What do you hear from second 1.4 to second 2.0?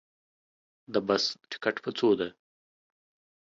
ټکټ په